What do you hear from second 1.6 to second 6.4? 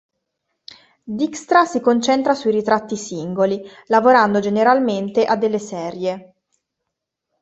si concentra sui ritratti singoli, lavorando generalmente a delle serie.